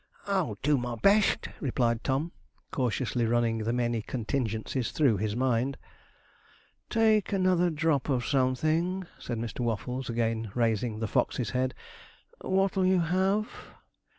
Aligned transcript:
'I'll 0.25 0.57
do 0.63 0.79
my 0.79 0.95
best,' 0.95 1.49
replied 1.59 2.03
Tom, 2.03 2.31
cautiously 2.71 3.23
running 3.27 3.59
the 3.59 3.71
many 3.71 4.01
contingencies 4.01 4.89
through 4.89 5.17
his 5.17 5.35
mind. 5.35 5.77
'Take 6.89 7.31
another 7.31 7.69
drop 7.69 8.09
of 8.09 8.25
something,' 8.25 9.05
said 9.19 9.37
Mr. 9.37 9.59
Waffles, 9.59 10.09
again 10.09 10.51
raising 10.55 10.97
the 11.01 11.07
Fox's 11.07 11.51
head. 11.51 11.75
'What'll 12.41 12.83
you 12.87 13.01
have?' 13.01 13.47